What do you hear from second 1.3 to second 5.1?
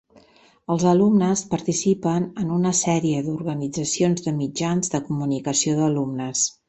participen en una sèrie d'organitzacions de mitjans de